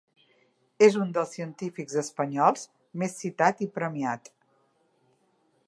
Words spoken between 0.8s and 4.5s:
És un dels científics espanyols més citat i premiat.